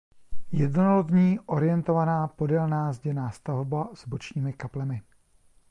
Jednolodní 0.51 1.39
orientovaná 1.45 2.27
podélná 2.27 2.93
zděná 2.93 3.31
stavba 3.31 3.89
s 3.93 4.07
bočními 4.07 4.53
kaplemi. 4.53 5.01